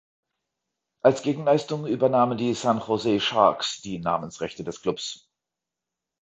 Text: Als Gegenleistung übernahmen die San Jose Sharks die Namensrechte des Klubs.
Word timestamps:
Als 1.03 1.21
Gegenleistung 1.21 1.85
übernahmen 1.85 2.35
die 2.35 2.55
San 2.55 2.79
Jose 2.87 3.19
Sharks 3.19 3.81
die 3.83 3.99
Namensrechte 3.99 4.63
des 4.63 4.81
Klubs. 4.81 5.29